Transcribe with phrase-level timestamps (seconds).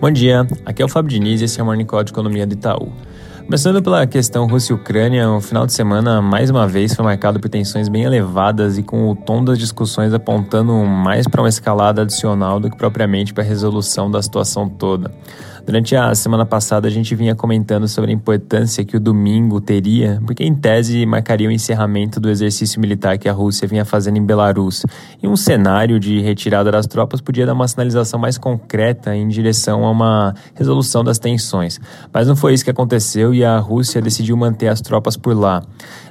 [0.00, 2.46] Bom dia, aqui é o Fábio Diniz e esse é o Morning Call de Economia
[2.46, 2.90] do Itaú.
[3.44, 7.38] Começando pela questão Rússia e Ucrânia, o final de semana mais uma vez foi marcado
[7.38, 12.00] por tensões bem elevadas e com o tom das discussões apontando mais para uma escalada
[12.00, 15.10] adicional do que propriamente para a resolução da situação toda.
[15.64, 20.20] Durante a semana passada, a gente vinha comentando sobre a importância que o domingo teria,
[20.26, 24.24] porque em tese marcaria o encerramento do exercício militar que a Rússia vinha fazendo em
[24.24, 24.84] Belarus.
[25.22, 29.84] E um cenário de retirada das tropas podia dar uma sinalização mais concreta em direção
[29.84, 31.78] a uma resolução das tensões.
[32.12, 35.62] Mas não foi isso que aconteceu e a Rússia decidiu manter as tropas por lá.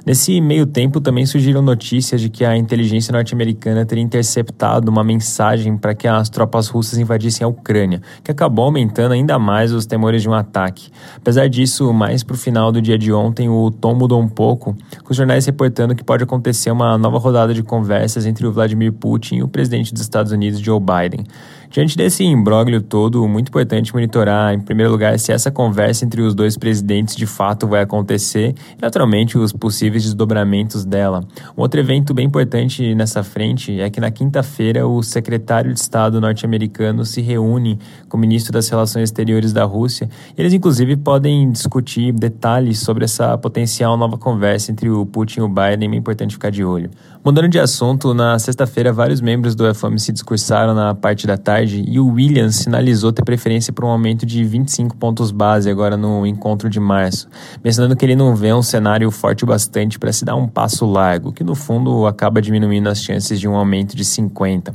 [0.06, 5.76] Nesse meio tempo, também surgiram notícias de que a inteligência norte-americana teria interceptado uma mensagem
[5.76, 10.22] para que as tropas russas invadissem a Ucrânia, que acabou aumentando ainda mais os temores
[10.22, 10.90] de um ataque.
[11.16, 14.76] Apesar disso, mais para o final do dia de ontem, o tom mudou um pouco,
[15.02, 18.92] com os jornais reportando que pode acontecer uma nova rodada de conversas entre o Vladimir
[18.92, 21.24] Putin e o presidente dos Estados Unidos, Joe Biden.
[21.70, 26.34] Diante desse imbróglio todo, muito importante monitorar, em primeiro lugar, se essa conversa entre os
[26.34, 31.22] dois presidentes de fato vai acontecer e, naturalmente, os possíveis desdobramentos dela.
[31.56, 36.20] Um outro evento bem importante nessa frente é que na quinta-feira o secretário de Estado
[36.20, 41.52] norte-americano se reúne com o ministro das Relações Exteriores da Rússia e eles, inclusive, podem
[41.52, 46.34] discutir detalhes sobre essa potencial nova conversa entre o Putin e o Biden, é importante
[46.34, 46.90] ficar de olho.
[47.24, 51.84] Mudando de assunto, na sexta-feira, vários membros do FOMC discursaram na parte da tarde tarde
[51.86, 56.26] e o Williams sinalizou ter preferência por um aumento de 25 pontos base agora no
[56.26, 57.28] encontro de março,
[57.62, 61.32] mencionando que ele não vê um cenário forte bastante para se dar um passo largo,
[61.32, 64.74] que no fundo acaba diminuindo as chances de um aumento de 50.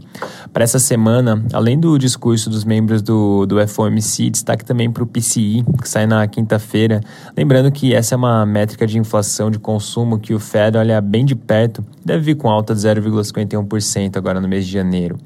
[0.54, 5.08] Para essa semana, além do discurso dos membros do, do FOMC, destaque também para o
[5.08, 7.02] PCI, que sai na quinta-feira,
[7.36, 11.26] lembrando que essa é uma métrica de inflação de consumo que o Fed olha bem
[11.26, 15.18] de perto, deve vir com alta de 0,51% agora no mês de janeiro.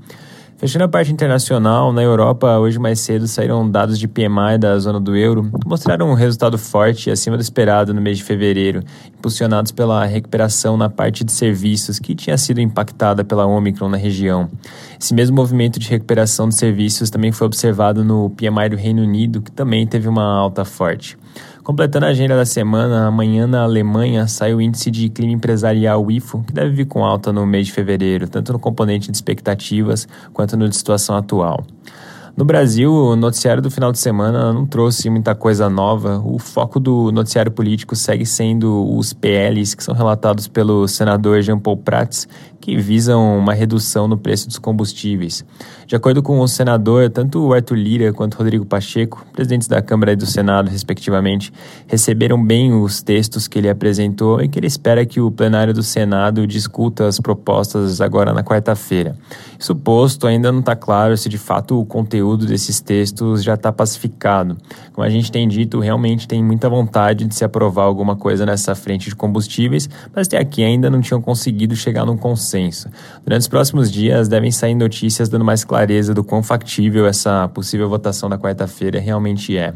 [0.59, 4.99] Fechando a parte internacional, na Europa, hoje mais cedo saíram dados de PMI da zona
[4.99, 8.83] do euro, que mostraram um resultado forte e acima do esperado no mês de fevereiro,
[9.17, 14.49] impulsionados pela recuperação na parte de serviços que tinha sido impactada pela Omicron na região.
[14.99, 19.41] Esse mesmo movimento de recuperação de serviços também foi observado no PMI do Reino Unido,
[19.41, 21.17] que também teve uma alta forte.
[21.63, 26.43] Completando a agenda da semana, amanhã na Alemanha sai o índice de clima empresarial IFO,
[26.43, 30.55] que deve vir com alta no mês de fevereiro, tanto no componente de expectativas quanto
[30.55, 31.65] no de situação atual.
[32.39, 36.21] No Brasil, o noticiário do final de semana não trouxe muita coisa nova.
[36.23, 41.59] O foco do noticiário político segue sendo os PLs, que são relatados pelo senador Jean
[41.59, 42.29] Paul Prats,
[42.61, 45.43] que visam uma redução no preço dos combustíveis.
[45.85, 49.81] De acordo com o senador, tanto o Arthur Lira quanto o Rodrigo Pacheco, presidentes da
[49.81, 51.51] Câmara e do Senado, respectivamente,
[51.87, 55.83] receberam bem os textos que ele apresentou e que ele espera que o plenário do
[55.83, 59.17] Senado discuta as propostas agora na quarta-feira.
[59.57, 63.71] Isso posto, ainda não está claro se de fato o conteúdo desses textos já está
[63.71, 64.57] pacificado.
[64.93, 68.75] Como a gente tem dito, realmente tem muita vontade de se aprovar alguma coisa nessa
[68.75, 72.89] frente de combustíveis, mas até aqui ainda não tinham conseguido chegar num consenso.
[73.23, 77.87] Durante os próximos dias devem sair notícias dando mais clareza do quão factível essa possível
[77.89, 79.73] votação da quarta-feira realmente é.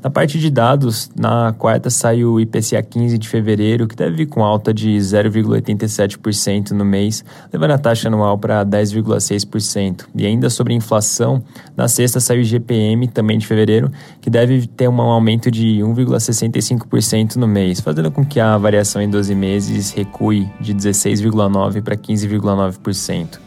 [0.00, 4.26] Na parte de dados, na quarta saiu o IPCA 15 de fevereiro, que deve vir
[4.26, 10.04] com alta de 0,87% no mês, levando a taxa anual para 10,6%.
[10.14, 11.42] E ainda sobre inflação,
[11.76, 17.34] na sexta saiu o IGPM, também de fevereiro, que deve ter um aumento de 1,65%
[17.34, 23.40] no mês, fazendo com que a variação em 12 meses recue de 16,9% para 15,9%.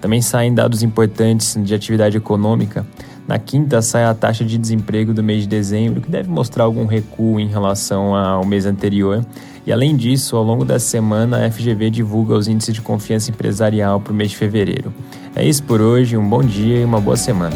[0.00, 2.86] Também saem dados importantes de atividade econômica.
[3.30, 6.84] Na quinta sai a taxa de desemprego do mês de dezembro, que deve mostrar algum
[6.84, 9.24] recuo em relação ao mês anterior.
[9.64, 14.00] E além disso, ao longo da semana, a FGV divulga os índices de confiança empresarial
[14.00, 14.92] para o mês de fevereiro.
[15.36, 17.54] É isso por hoje, um bom dia e uma boa semana.